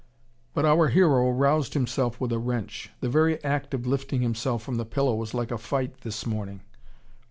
But 0.55 0.65
our 0.65 0.87
hero 0.87 1.29
roused 1.29 1.75
himself 1.75 2.19
with 2.19 2.31
a 2.31 2.39
wrench. 2.39 2.89
The 3.01 3.09
very 3.09 3.37
act 3.43 3.75
of 3.75 3.85
lifting 3.85 4.21
himself 4.23 4.63
from 4.63 4.77
the 4.77 4.83
pillow 4.83 5.13
was 5.13 5.35
like 5.35 5.51
a 5.51 5.59
fight 5.59 6.01
this 6.01 6.25
morning. 6.25 6.61